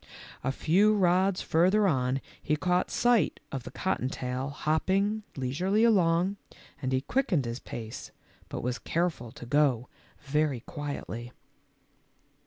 A 0.43 0.51
few 0.51 0.95
rods 0.95 1.43
further 1.43 1.87
on 1.87 2.21
he 2.41 2.55
caught 2.55 2.89
sight 2.89 3.39
of 3.51 3.61
the 3.61 3.69
cotton 3.69 4.09
tail 4.09 4.49
hopping 4.49 5.21
leisurely 5.35 5.83
along, 5.83 6.37
and 6.81 6.91
he 6.91 7.01
quickened 7.01 7.45
his 7.45 7.59
pace, 7.59 8.09
but 8.49 8.63
was 8.63 8.79
careful 8.79 9.31
to 9.33 9.45
go 9.45 9.89
very 10.23 10.61
quietly. 10.61 11.31